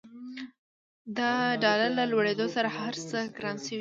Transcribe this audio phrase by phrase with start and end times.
[1.17, 1.19] د
[1.63, 3.69] ډالر له لوړېدولو سره هرڅه ګران شوي دي.